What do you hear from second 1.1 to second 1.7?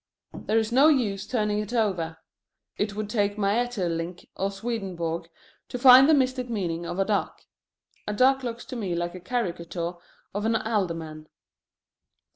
turning